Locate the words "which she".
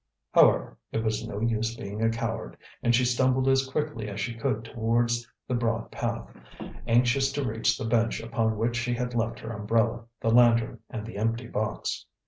8.57-8.95